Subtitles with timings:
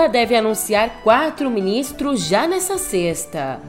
[0.00, 3.60] Lula deve anunciar quatro ministros já nessa sexta.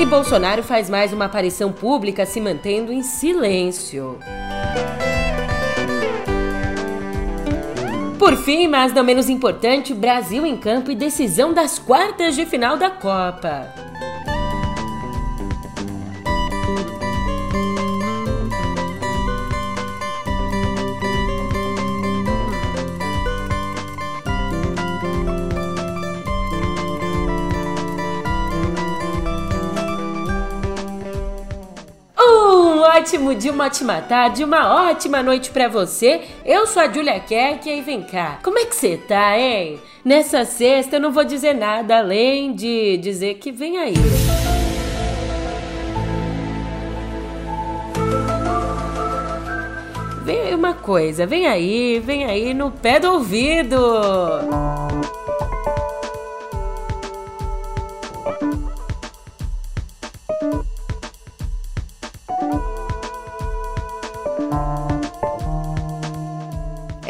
[0.00, 4.18] E Bolsonaro faz mais uma aparição pública se mantendo em silêncio.
[8.18, 12.78] Por fim, mas não menos importante, Brasil em campo e decisão das quartas de final
[12.78, 13.79] da Copa.
[33.10, 36.20] Ótimo dia, uma ótima tarde, uma ótima noite para você.
[36.46, 38.38] Eu sou a Julia Keck e vem cá.
[38.40, 39.80] Como é que você tá, hein?
[40.04, 43.94] Nessa sexta eu não vou dizer nada além de dizer que vem aí.
[50.22, 53.76] Vem aí uma coisa, vem aí, vem aí no pé do ouvido.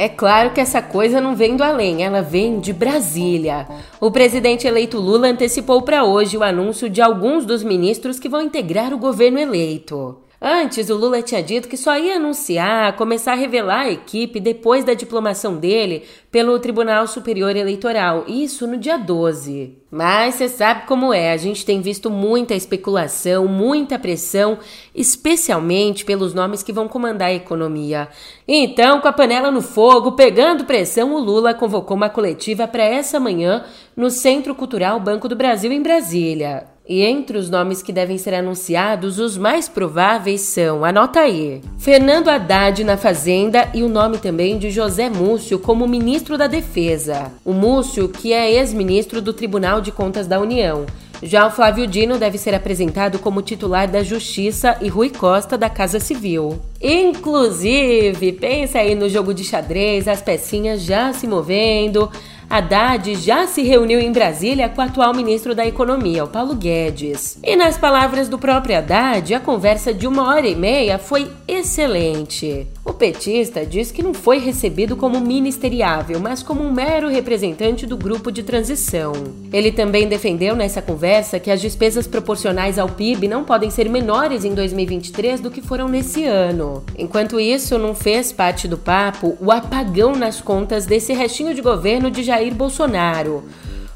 [0.00, 3.68] É claro que essa coisa não vem do além, ela vem de Brasília.
[4.00, 8.40] O presidente eleito Lula antecipou para hoje o anúncio de alguns dos ministros que vão
[8.40, 10.16] integrar o governo eleito.
[10.40, 14.84] Antes, o Lula tinha dito que só ia anunciar, começar a revelar a equipe depois
[14.84, 19.76] da diplomação dele pelo Tribunal Superior Eleitoral, isso no dia 12.
[19.90, 24.58] Mas você sabe como é, a gente tem visto muita especulação, muita pressão,
[24.94, 28.08] especialmente pelos nomes que vão comandar a economia.
[28.46, 33.18] Então, com a panela no fogo, pegando pressão, o Lula convocou uma coletiva para essa
[33.18, 33.64] manhã
[33.96, 36.68] no Centro Cultural Banco do Brasil, em Brasília.
[36.90, 42.28] E entre os nomes que devem ser anunciados, os mais prováveis são, anota aí, Fernando
[42.28, 47.30] Haddad na Fazenda e o nome também de José Múcio como ministro da Defesa.
[47.44, 50.86] O Múcio, que é ex-ministro do Tribunal de Contas da União.
[51.22, 55.68] Já o Flávio Dino deve ser apresentado como titular da Justiça e Rui Costa da
[55.68, 56.58] Casa Civil.
[56.80, 62.10] Inclusive, pensa aí no jogo de xadrez, as pecinhas já se movendo,
[62.50, 67.38] Haddad já se reuniu em Brasília com o atual ministro da Economia, o Paulo Guedes.
[67.44, 72.66] E nas palavras do próprio Haddad, a conversa de uma hora e meia foi excelente.
[72.84, 77.96] O petista diz que não foi recebido como ministeriável, mas como um mero representante do
[77.96, 79.12] grupo de transição.
[79.52, 84.44] Ele também defendeu nessa conversa que as despesas proporcionais ao PIB não podem ser menores
[84.44, 86.82] em 2023 do que foram nesse ano.
[86.98, 92.10] Enquanto isso, não fez parte do papo o apagão nas contas desse restinho de governo
[92.10, 93.44] de Jair Jair Bolsonaro,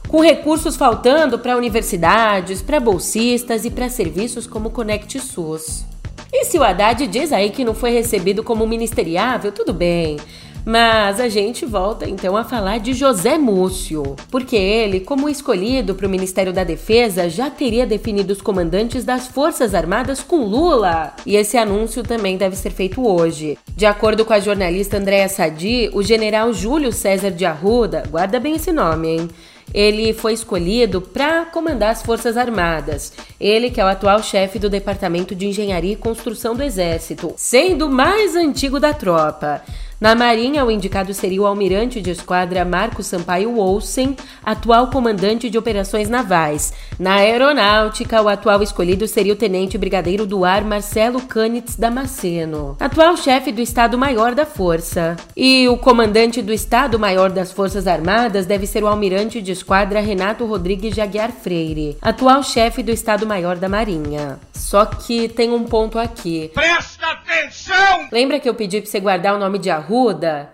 [0.07, 5.85] com recursos faltando para universidades, para bolsistas e para serviços como Conect SUS.
[6.31, 10.19] E se o Haddad diz aí que não foi recebido como ministeriável, tudo bem.
[10.65, 16.07] Mas a gente volta então a falar de José Múcio, porque ele, como escolhido para
[16.07, 21.13] o Ministério da Defesa, já teria definido os comandantes das Forças Armadas com Lula.
[21.27, 23.59] E esse anúncio também deve ser feito hoje.
[23.77, 28.55] De acordo com a jornalista Andréa Sadi, o general Júlio César de Arruda, guarda bem
[28.55, 29.29] esse nome, hein?
[29.73, 33.13] Ele foi escolhido para comandar as Forças Armadas.
[33.41, 37.87] Ele, que é o atual chefe do Departamento de Engenharia e Construção do Exército, sendo
[37.87, 39.63] o mais antigo da tropa.
[40.05, 44.15] Na Marinha, o indicado seria o almirante de esquadra Marcos Sampaio Olsen,
[44.45, 46.75] atual comandante de operações navais.
[46.99, 53.17] Na Aeronáutica, o atual escolhido seria o tenente brigadeiro do ar Marcelo Canitz Damasceno, atual
[53.17, 55.17] chefe do Estado-Maior da Força.
[55.35, 60.45] E o comandante do Estado-Maior das Forças Armadas deve ser o almirante de esquadra Renato
[60.45, 64.39] Rodrigues de Aguiar Freire, atual chefe do Estado-Maior da Marinha.
[64.53, 66.51] Só que tem um ponto aqui.
[66.53, 68.09] Presta atenção!
[68.13, 70.51] Lembra que eu pedi para você guardar o nome de Arruda?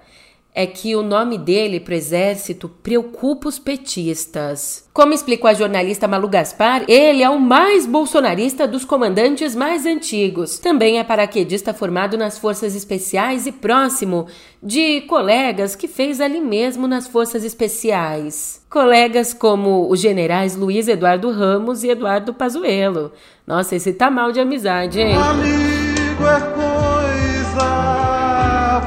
[0.53, 4.89] É que o nome dele pro exército preocupa os petistas.
[4.93, 10.59] Como explicou a jornalista Malu Gaspar, ele é o mais bolsonarista dos comandantes mais antigos.
[10.59, 14.27] Também é paraquedista formado nas forças especiais e próximo
[14.61, 18.61] de colegas que fez ali mesmo nas forças especiais.
[18.69, 23.13] Colegas como os generais Luiz Eduardo Ramos e Eduardo Pazuello.
[23.47, 25.15] Nossa, esse tá mal de amizade, hein?
[25.17, 27.51] Amigo é coisa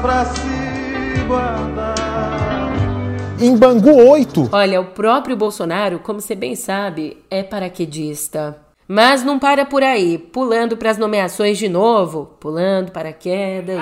[0.02, 0.53] guardar.
[3.40, 4.50] Em Bangu 8.
[4.52, 8.56] Olha, o próprio Bolsonaro, como você bem sabe, é paraquedista.
[8.86, 13.80] Mas não para por aí, pulando para as nomeações de novo, pulando paraquedas.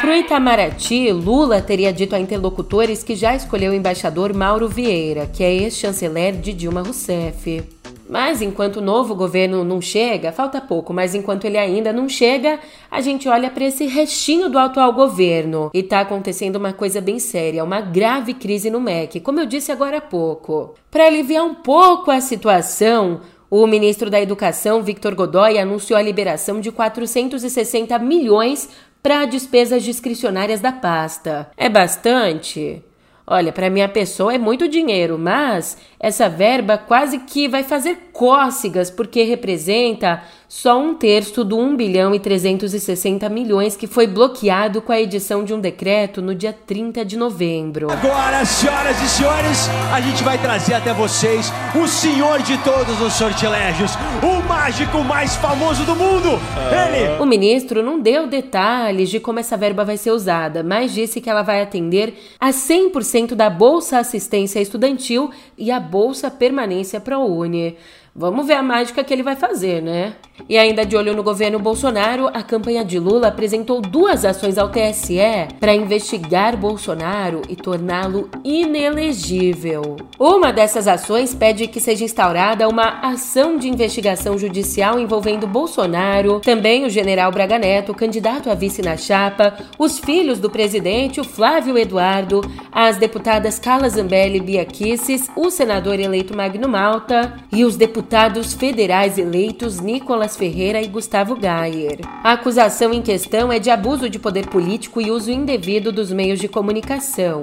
[0.00, 5.44] Pro Itamaraty, Lula teria dito a interlocutores que já escolheu o embaixador Mauro Vieira, que
[5.44, 7.64] é ex-chanceler de Dilma Rousseff.
[8.08, 12.58] Mas enquanto o novo governo não chega, falta pouco, mas enquanto ele ainda não chega,
[12.90, 17.18] a gente olha para esse restinho do atual governo e tá acontecendo uma coisa bem
[17.18, 20.74] séria, uma grave crise no MEC, como eu disse agora há pouco.
[20.90, 23.20] Para aliviar um pouco a situação,
[23.50, 28.70] o ministro da Educação, Victor Godoy, anunciou a liberação de 460 milhões
[29.02, 31.50] para despesas discricionárias da pasta.
[31.56, 32.82] É bastante?
[33.30, 38.90] Olha, para minha pessoa é muito dinheiro, mas essa verba quase que vai fazer cócegas
[38.90, 44.90] porque representa só um terço do 1 bilhão e 360 milhões que foi bloqueado com
[44.90, 47.90] a edição de um decreto no dia 30 de novembro.
[47.90, 53.12] Agora, senhoras e senhores, a gente vai trazer até vocês o senhor de todos os
[53.12, 53.92] sortilégios,
[54.22, 56.40] o mágico mais famoso do mundo,
[56.72, 57.22] ele!
[57.22, 61.28] O ministro não deu detalhes de como essa verba vai ser usada, mas disse que
[61.28, 67.76] ela vai atender a 100% da Bolsa Assistência Estudantil e a Bolsa Permanência ProUni.
[68.14, 70.14] Vamos ver a mágica que ele vai fazer, né?
[70.48, 74.68] E ainda de olho no governo Bolsonaro, a campanha de Lula apresentou duas ações ao
[74.68, 75.18] TSE
[75.58, 79.96] para investigar Bolsonaro e torná-lo inelegível.
[80.18, 86.84] Uma dessas ações pede que seja instaurada uma ação de investigação judicial envolvendo Bolsonaro, também
[86.84, 91.78] o general Braga Neto, candidato a vice na chapa, os filhos do presidente, o Flávio
[91.78, 92.40] Eduardo,
[92.72, 98.52] as deputadas Carla Zambelli e Bia Kisses, o senador eleito Magno Malta e os deputados
[98.52, 102.00] federais eleitos Nicolas Ferreira e Gustavo Gayer.
[102.22, 106.38] A acusação em questão é de abuso de poder político e uso indevido dos meios
[106.38, 107.42] de comunicação.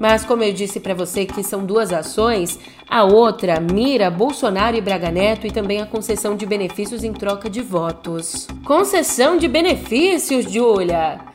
[0.00, 2.58] Mas, como eu disse para você que são duas ações,
[2.88, 7.48] a outra mira Bolsonaro e Braga Neto e também a concessão de benefícios em troca
[7.48, 8.46] de votos.
[8.64, 11.33] Concessão de benefícios, Julia!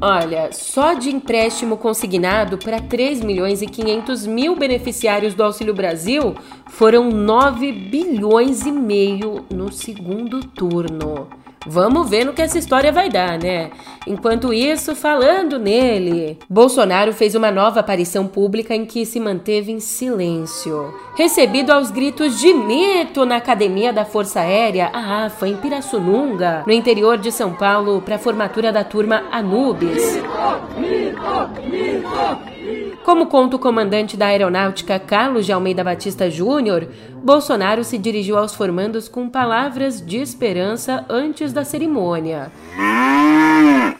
[0.00, 6.34] Olha, só de empréstimo consignado para 3 milhões e 500 mil beneficiários do Auxílio Brasil
[6.66, 11.28] foram 9 bilhões e meio no segundo turno.
[11.66, 13.70] Vamos ver no que essa história vai dar, né?
[14.06, 19.80] Enquanto isso, falando nele, Bolsonaro fez uma nova aparição pública em que se manteve em
[19.80, 20.94] silêncio.
[21.16, 26.72] Recebido aos gritos de mito na Academia da Força Aérea, a AFA, em Pirassununga, no
[26.72, 30.16] interior de São Paulo, para a formatura da turma Anubis.
[30.16, 32.55] Mito, mito, mito.
[33.04, 36.88] Como conta o comandante da Aeronáutica Carlos de Almeida Batista Júnior,
[37.22, 42.50] Bolsonaro se dirigiu aos formandos com palavras de esperança antes da cerimônia.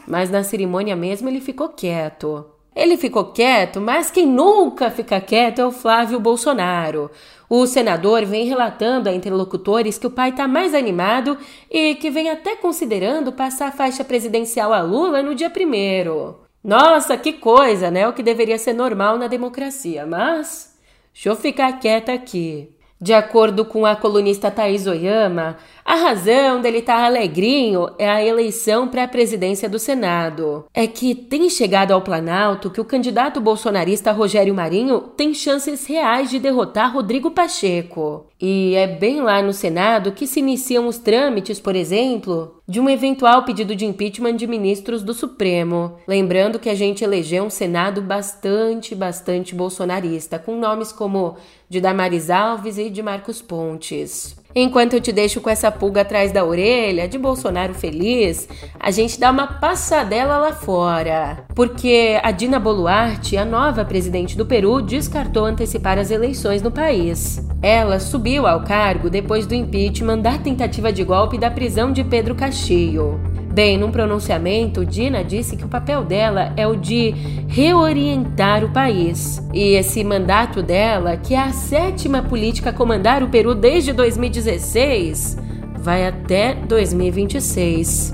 [0.07, 2.47] Mas na cerimônia mesmo ele ficou quieto.
[2.75, 7.11] Ele ficou quieto, mas quem nunca fica quieto é o Flávio Bolsonaro.
[7.49, 11.39] O senador vem relatando a interlocutores que o pai está mais animado
[11.71, 16.46] e que vem até considerando passar a faixa presidencial a Lula no dia primeiro.
[16.67, 18.09] Nossa, que coisa, né?
[18.09, 20.05] O que deveria ser normal na democracia.
[20.05, 20.77] Mas,
[21.15, 22.77] deixa eu ficar quieta aqui.
[23.01, 28.23] De acordo com a colunista Thaís Oyama, a razão dele estar tá alegrinho é a
[28.23, 30.65] eleição para a presidência do Senado.
[30.75, 36.29] É que tem chegado ao Planalto que o candidato bolsonarista Rogério Marinho tem chances reais
[36.29, 38.27] de derrotar Rodrigo Pacheco.
[38.41, 42.91] E é bem lá no Senado que se iniciam os trâmites, por exemplo, de um
[42.91, 45.99] eventual pedido de impeachment de ministros do Supremo.
[46.09, 51.37] Lembrando que a gente elegeu um Senado bastante, bastante bolsonarista, com nomes como
[51.69, 54.45] de Damares Alves e de Marcos Pontes.
[54.59, 58.49] Enquanto eu te deixo com essa pulga atrás da orelha, de Bolsonaro feliz,
[58.81, 61.45] a gente dá uma passadela lá fora.
[61.55, 67.47] Porque a Dina Boluarte, a nova presidente do Peru, descartou antecipar as eleições no país.
[67.61, 72.35] Ela subiu ao cargo depois do impeachment da tentativa de golpe da prisão de Pedro
[72.35, 73.36] Castillo.
[73.57, 77.15] Bem, num pronunciamento, Dina disse que o papel dela é o de
[77.49, 79.43] reorientar o país.
[79.51, 85.39] E esse mandato dela, que é a sétima política a comandar o Peru desde 2016,
[85.79, 88.13] vai até 2026.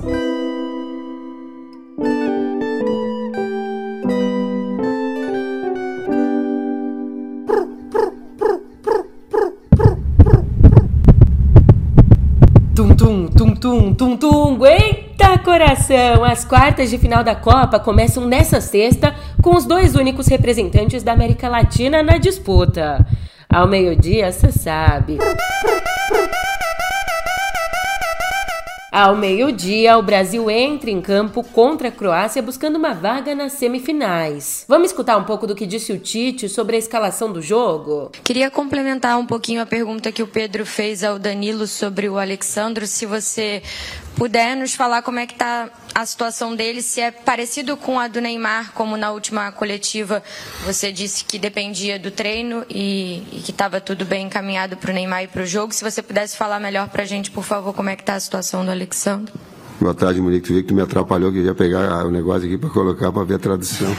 [12.77, 15.02] Tum tum tum tum tum tum, hein?
[15.43, 16.25] Coração!
[16.25, 21.13] As quartas de final da Copa começam nessa sexta com os dois únicos representantes da
[21.13, 23.05] América Latina na disputa.
[23.49, 25.19] Ao meio-dia, você sabe.
[28.93, 34.67] Ao meio-dia, o Brasil entra em campo contra a Croácia buscando uma vaga nas semifinais.
[34.69, 38.13] Vamos escutar um pouco do que disse o Tite sobre a escalação do jogo?
[38.23, 42.87] Queria complementar um pouquinho a pergunta que o Pedro fez ao Danilo sobre o Alexandro,
[42.87, 43.63] se você
[44.16, 48.09] puder nos falar como é que está a situação dele, se é parecido com a
[48.09, 50.23] do Neymar, como na última coletiva
[50.64, 54.95] você disse que dependia do treino e, e que estava tudo bem encaminhado para o
[54.95, 55.73] Neymar e para o jogo.
[55.73, 58.21] Se você pudesse falar melhor para a gente, por favor, como é que está a
[58.21, 59.33] situação do Alexandre.
[59.81, 60.47] Boa tarde, Monique.
[60.47, 63.11] Tu viu que tu me atrapalhou, que eu ia pegar o negócio aqui para colocar
[63.11, 63.88] para ver a tradução.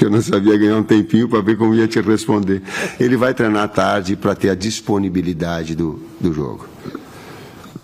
[0.00, 2.62] eu não sabia ganhar um tempinho para ver como ia te responder.
[3.00, 6.68] Ele vai treinar tarde para ter a disponibilidade do, do jogo.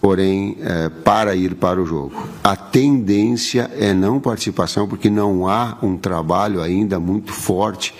[0.00, 2.26] Porém, é, para ir para o jogo.
[2.42, 7.94] A tendência é não participação, porque não há um trabalho ainda muito forte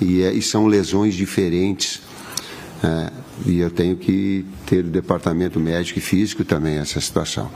[0.00, 2.02] e, é, e são lesões diferentes.
[2.84, 3.10] É,
[3.46, 7.50] e eu tenho que ter o departamento médico e físico também essa situação.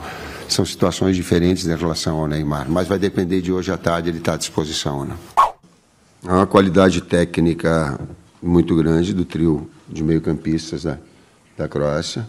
[0.47, 4.17] São situações diferentes em relação ao Neymar, mas vai depender de hoje à tarde ele
[4.17, 5.17] estar tá à disposição ou não.
[6.27, 7.99] Há uma qualidade técnica
[8.41, 10.97] muito grande do trio de meio-campistas da,
[11.57, 12.27] da Croácia.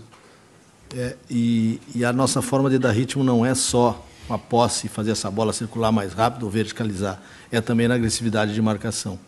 [0.94, 5.12] É, e, e, a nossa forma de dar ritmo não é só uma posse, fazer
[5.12, 7.20] essa bola circular mais rápido ou verticalizar,
[7.50, 9.18] é também na agressividade de marcação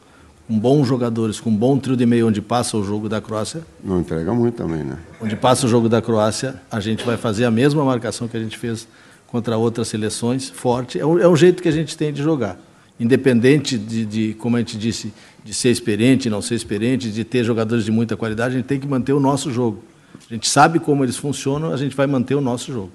[0.46, 3.62] com bons jogadores, com um bom trio de meio onde passa o jogo da Croácia.
[3.82, 4.98] Não entrega muito também, né?
[5.20, 8.40] Onde passa o jogo da Croácia, a gente vai fazer a mesma marcação que a
[8.40, 8.86] gente fez
[9.26, 10.98] contra outras seleções, forte.
[10.98, 12.58] É um, é um jeito que a gente tem de jogar.
[13.00, 17.42] Independente de, de, como a gente disse, de ser experiente, não ser experiente, de ter
[17.42, 19.82] jogadores de muita qualidade, a gente tem que manter o nosso jogo.
[20.14, 22.90] A gente sabe como eles funcionam, a gente vai manter o nosso jogo.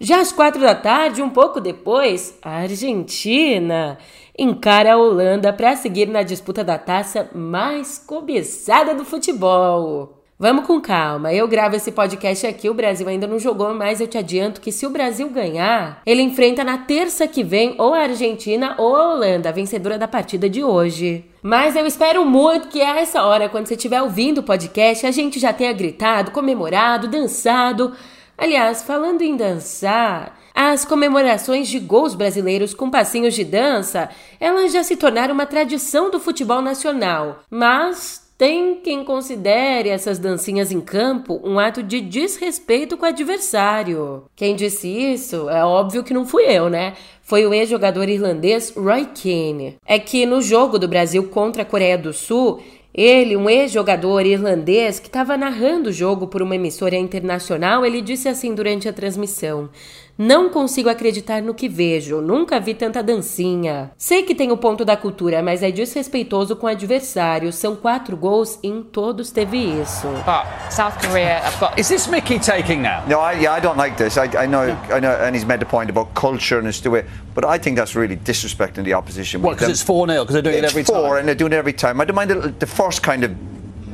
[0.00, 3.96] Já às quatro da tarde, um pouco depois, a Argentina
[4.36, 10.23] encara a Holanda para seguir na disputa da taça mais cobiçada do futebol.
[10.36, 14.08] Vamos com calma, eu gravo esse podcast aqui, o Brasil ainda não jogou, mas eu
[14.08, 18.00] te adianto que se o Brasil ganhar, ele enfrenta na terça que vem ou a
[18.00, 21.24] Argentina ou a Holanda, a vencedora da partida de hoje.
[21.40, 25.12] Mas eu espero muito que a essa hora, quando você estiver ouvindo o podcast, a
[25.12, 27.92] gente já tenha gritado, comemorado, dançado.
[28.36, 34.08] Aliás, falando em dançar, as comemorações de gols brasileiros com passinhos de dança,
[34.40, 37.44] elas já se tornaram uma tradição do futebol nacional.
[37.48, 44.24] Mas tem quem considere essas dancinhas em campo um ato de desrespeito com o adversário.
[44.34, 46.94] Quem disse isso é óbvio que não fui eu, né?
[47.22, 49.76] Foi o ex-jogador irlandês Roy Keane.
[49.86, 52.60] É que no jogo do Brasil contra a Coreia do Sul,
[52.92, 58.28] ele, um ex-jogador irlandês que estava narrando o jogo por uma emissora internacional, ele disse
[58.28, 59.68] assim durante a transmissão:
[60.16, 63.90] não consigo acreditar no que vejo, nunca vi tanta dancinha.
[63.96, 67.52] Sei que tem o ponto da cultura, mas é desrespeitoso com o adversário.
[67.52, 70.06] São quatro gols e em todos teve isso.
[70.24, 71.78] But South Korea, I've got.
[71.78, 73.02] Is this Mickey taking now?
[73.08, 74.16] No, I, yeah, I don't like this.
[74.16, 76.90] I, I know, I know, and he's made the point about culture and it's the
[76.90, 77.04] way,
[77.34, 79.42] but I think that's really disrespecting the opposition.
[79.42, 79.56] What?
[79.56, 81.04] Because it's four 0 because they're doing it's it every four, time.
[81.04, 82.00] Four, and they're doing it every time.
[82.00, 83.34] I don't mind the, the first kind of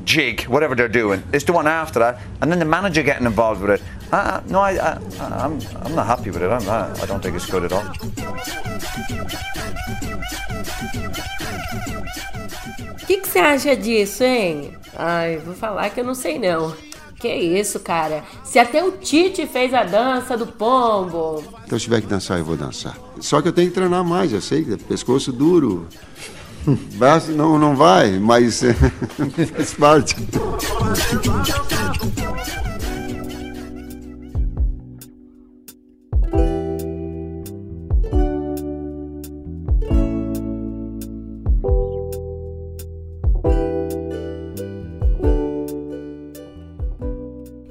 [0.05, 1.23] jig, whatever they're doing.
[1.33, 3.83] It's the one after that, and then the manager getting involved with it.
[4.13, 6.51] Uh, no, I, I, I'm, I'm not happy with it.
[6.51, 7.85] I'm not, I don't think it's good at all.
[13.03, 14.73] O que você acha disso, hein?
[14.97, 16.75] Ai, vou falar que eu não sei não.
[17.21, 18.25] Que isso, cara?
[18.43, 21.45] Se até o Tite fez a dança do pombo.
[21.67, 22.97] Então, se tiver que dançar, eu vou dançar.
[23.21, 25.87] Só que eu tenho que treinar mais, eu sei, pescoço duro.
[26.97, 28.63] Braço não, não vai, mas
[29.55, 30.17] faz parte.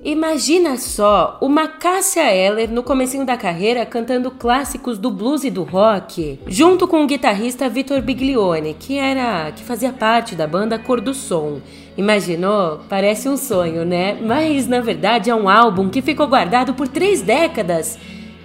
[0.09, 5.61] Imagina só uma Cássia Eller no comecinho da carreira cantando clássicos do blues e do
[5.61, 10.99] rock, junto com o guitarrista Vitor Biglione, que era que fazia parte da banda Cor
[10.99, 11.59] do Som.
[11.95, 12.79] Imaginou?
[12.89, 14.17] Parece um sonho, né?
[14.19, 17.99] Mas na verdade é um álbum que ficou guardado por três décadas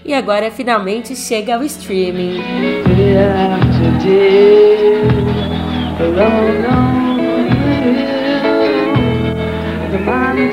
[0.05, 2.43] e agora finalmente chega ao streaming.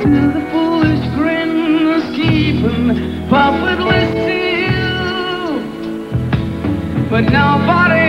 [0.02, 0.51] perfectly
[2.62, 4.30] but would listen.
[7.10, 8.01] But nobody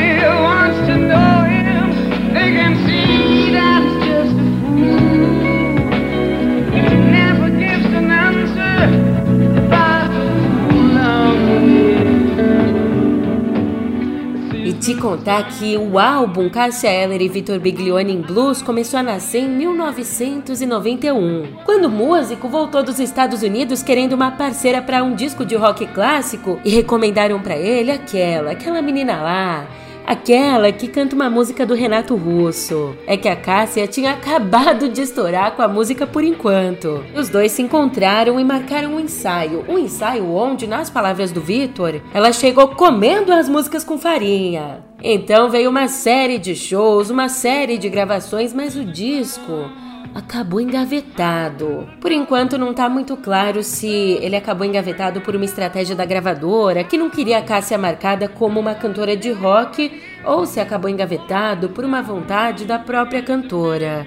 [14.82, 19.38] te contar que o álbum Cássia Eller e Vitor Biglione em Blues começou a nascer
[19.38, 25.44] em 1991, quando o músico voltou dos Estados Unidos querendo uma parceira para um disco
[25.44, 29.68] de rock clássico e recomendaram para ele aquela, aquela menina lá,
[30.06, 32.96] Aquela que canta uma música do Renato Russo.
[33.06, 37.04] É que a Cássia tinha acabado de estourar com a música por enquanto.
[37.14, 39.64] Os dois se encontraram e marcaram um ensaio.
[39.68, 44.84] Um ensaio onde, nas palavras do Vitor, ela chegou comendo as músicas com farinha.
[45.02, 49.70] Então veio uma série de shows, uma série de gravações, mas o disco
[50.14, 51.88] acabou engavetado.
[52.00, 53.88] Por enquanto não tá muito claro se
[54.20, 58.60] ele acabou engavetado por uma estratégia da gravadora que não queria a Cássia marcada como
[58.60, 64.06] uma cantora de rock ou se acabou engavetado por uma vontade da própria cantora.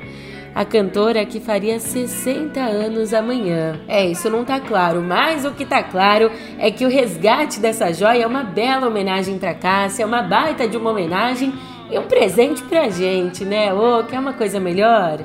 [0.54, 3.82] A cantora que faria 60 anos amanhã.
[3.90, 7.92] É, isso não tá claro, mas o que tá claro é que o resgate dessa
[7.92, 11.54] joia é uma bela homenagem para Cássia, é uma baita de uma homenagem
[11.92, 13.74] e um presente pra gente, né?
[13.74, 15.20] Ô, oh, quer uma coisa melhor?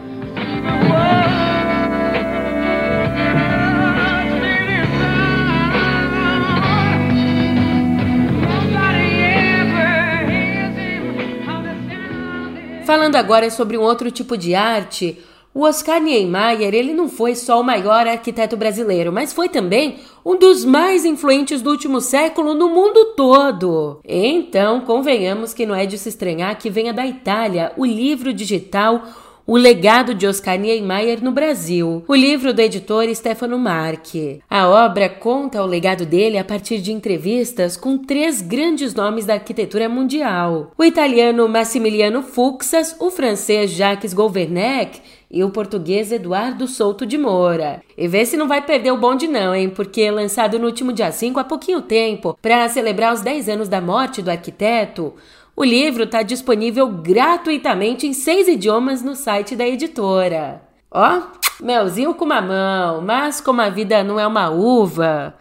[12.90, 15.16] Falando agora sobre um outro tipo de arte,
[15.54, 20.36] o Oscar Niemeyer ele não foi só o maior arquiteto brasileiro, mas foi também um
[20.36, 24.00] dos mais influentes do último século no mundo todo.
[24.04, 29.04] Então, convenhamos que não é de se estranhar que venha da Itália o livro digital
[29.50, 34.40] o legado de Oscar Niemeyer no Brasil, o livro do editor Stefano Marchi.
[34.48, 39.34] A obra conta o legado dele a partir de entrevistas com três grandes nomes da
[39.34, 47.06] arquitetura mundial: o italiano Massimiliano Fuxas, o francês Jacques Gouvernec e o português Eduardo Souto
[47.06, 47.82] de Moura.
[47.96, 49.68] E vê se não vai perder o bonde não, hein?
[49.68, 53.80] Porque lançado no último dia 5 há pouquinho tempo, para celebrar os 10 anos da
[53.80, 55.14] morte do arquiteto,
[55.56, 60.62] o livro está disponível gratuitamente em seis idiomas no site da editora.
[60.90, 61.22] Ó,
[61.60, 65.34] melzinho com mamão, mas como a vida não é uma uva,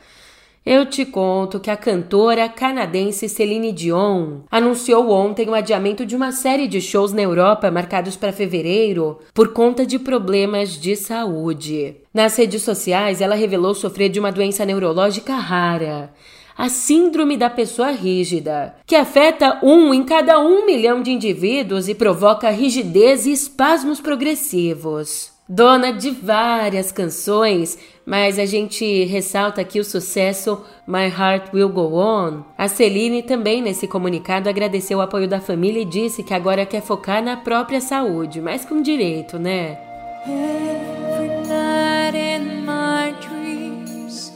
[0.66, 6.32] eu te conto que a cantora canadense Celine Dion anunciou ontem o adiamento de uma
[6.32, 11.96] série de shows na Europa marcados para fevereiro por conta de problemas de saúde.
[12.14, 16.14] Nas redes sociais, ela revelou sofrer de uma doença neurológica rara
[16.60, 21.96] a síndrome da pessoa rígida, que afeta um em cada um milhão de indivíduos e
[21.96, 25.39] provoca rigidez e espasmos progressivos.
[25.52, 27.76] Dona de várias canções,
[28.06, 32.44] mas a gente ressalta aqui o sucesso My Heart Will Go On.
[32.56, 36.84] A Celine também nesse comunicado agradeceu o apoio da família e disse que agora quer
[36.84, 39.80] focar na própria saúde, mas com direito, né?
[40.28, 44.32] Every night in my dreams,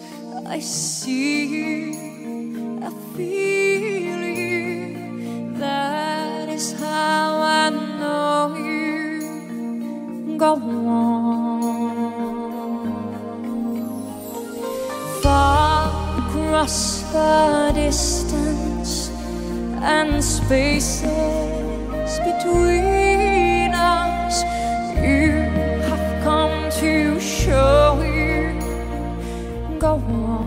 [0.50, 1.94] I see.
[5.60, 8.73] That is how I know you.
[10.44, 11.62] Go on.
[15.22, 15.88] Far
[16.20, 19.10] across the distance
[19.82, 21.08] and spaces
[22.28, 24.44] between us,
[25.02, 25.48] you
[25.88, 28.60] have come to show you.
[29.80, 30.44] Go on.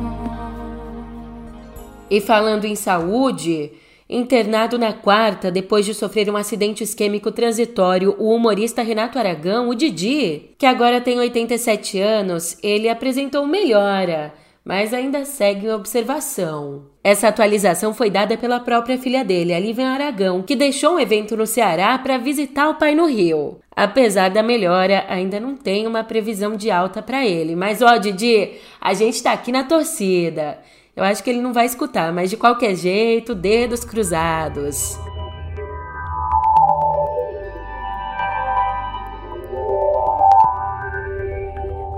[2.10, 3.72] E falando em saúde,
[4.08, 9.74] internado na quarta depois de sofrer um acidente isquêmico transitório, o humorista Renato Aragão, o
[9.74, 14.32] Didi, que agora tem 87 anos, ele apresentou melhora,
[14.64, 16.86] mas ainda segue em observação.
[17.02, 21.36] Essa atualização foi dada pela própria filha dele, a Lívia Aragão, que deixou um evento
[21.36, 23.60] no Ceará para visitar o pai no Rio.
[23.76, 27.54] Apesar da melhora, ainda não tem uma previsão de alta para ele.
[27.54, 30.58] Mas ó, Didi, a gente tá aqui na torcida.
[30.96, 34.98] Eu acho que ele não vai escutar, mas de qualquer jeito, dedos cruzados.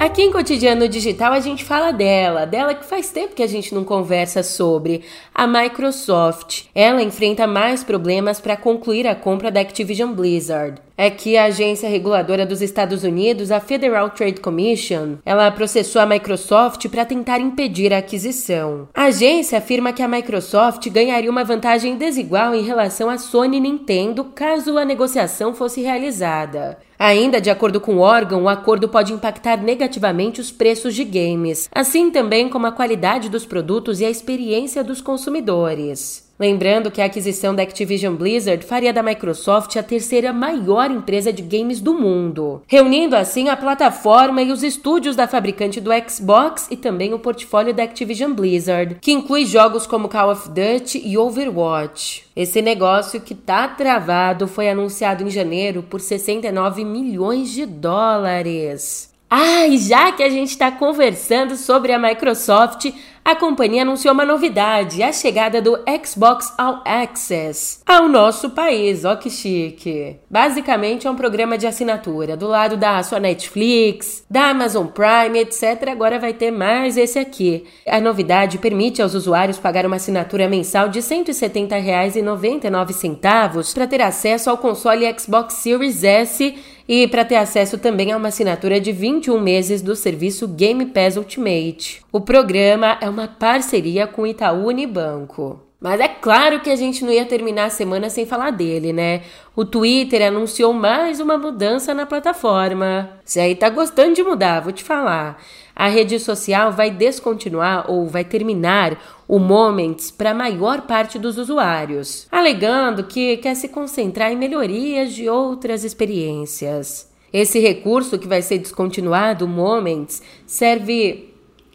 [0.00, 3.72] Aqui em Cotidiano Digital a gente fala dela, dela que faz tempo que a gente
[3.72, 6.64] não conversa sobre, a Microsoft.
[6.74, 11.88] Ela enfrenta mais problemas para concluir a compra da Activision Blizzard é que a agência
[11.88, 17.94] reguladora dos Estados Unidos, a Federal Trade Commission, ela processou a Microsoft para tentar impedir
[17.94, 18.88] a aquisição.
[18.92, 23.60] A agência afirma que a Microsoft ganharia uma vantagem desigual em relação à Sony e
[23.60, 26.78] Nintendo caso a negociação fosse realizada.
[26.98, 31.70] Ainda de acordo com o órgão, o acordo pode impactar negativamente os preços de games,
[31.72, 36.27] assim também como a qualidade dos produtos e a experiência dos consumidores.
[36.38, 41.42] Lembrando que a aquisição da Activision Blizzard faria da Microsoft a terceira maior empresa de
[41.42, 46.76] games do mundo, reunindo assim a plataforma e os estúdios da fabricante do Xbox e
[46.76, 52.24] também o portfólio da Activision Blizzard, que inclui jogos como Call of Duty e Overwatch.
[52.36, 59.07] Esse negócio que tá travado foi anunciado em janeiro por 69 milhões de dólares.
[59.30, 62.90] Ah, e já que a gente está conversando sobre a Microsoft,
[63.22, 69.04] a companhia anunciou uma novidade, a chegada do Xbox All Access ao nosso país.
[69.04, 70.16] Ó que chique!
[70.30, 72.38] Basicamente é um programa de assinatura.
[72.38, 75.88] Do lado da sua Netflix, da Amazon Prime, etc.
[75.90, 77.66] Agora vai ter mais esse aqui.
[77.86, 84.48] A novidade permite aos usuários pagar uma assinatura mensal de R$ 170,99 para ter acesso
[84.48, 89.38] ao console Xbox Series S e para ter acesso também a uma assinatura de 21
[89.38, 92.02] meses do serviço Game Pass Ultimate.
[92.10, 95.67] O programa é uma parceria com Itaú Unibanco.
[95.80, 99.22] Mas é claro que a gente não ia terminar a semana sem falar dele, né?
[99.54, 103.10] O Twitter anunciou mais uma mudança na plataforma.
[103.24, 105.40] Você aí tá gostando de mudar, vou te falar.
[105.76, 111.38] A rede social vai descontinuar ou vai terminar o Moments para a maior parte dos
[111.38, 117.08] usuários, alegando que quer se concentrar em melhorias de outras experiências.
[117.32, 121.32] Esse recurso que vai ser descontinuado, o Moments, serve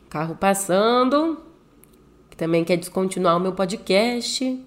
[0.10, 1.38] carro passando,
[2.34, 4.60] que também quer descontinuar o meu podcast.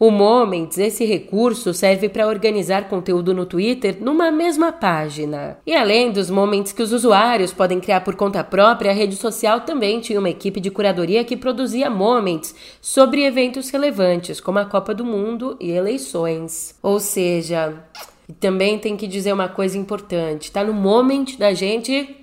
[0.00, 5.58] O Moments, esse recurso serve para organizar conteúdo no Twitter numa mesma página.
[5.66, 9.60] E além dos Moments que os usuários podem criar por conta própria, a rede social
[9.60, 14.94] também tinha uma equipe de curadoria que produzia Moments sobre eventos relevantes, como a Copa
[14.94, 16.74] do Mundo e eleições.
[16.82, 17.74] Ou seja,
[18.40, 22.16] também tem que dizer uma coisa importante: tá no moment da gente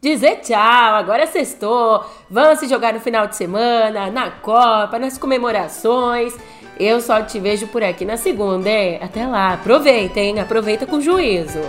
[0.00, 6.34] dizer tchau, agora sextou, vamos se jogar no final de semana, na Copa, nas comemorações.
[6.78, 8.98] Eu só te vejo por aqui na segunda, hein?
[9.02, 10.40] Até lá, aproveita, hein?
[10.40, 11.60] Aproveita com juízo.